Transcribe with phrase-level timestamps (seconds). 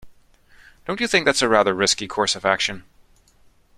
[0.85, 2.85] Don't you think that's a rather risky course of action?